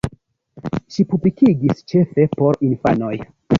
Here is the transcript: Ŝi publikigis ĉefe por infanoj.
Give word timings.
Ŝi 0.95 1.05
publikigis 1.11 1.85
ĉefe 1.93 2.27
por 2.35 2.61
infanoj. 2.73 3.15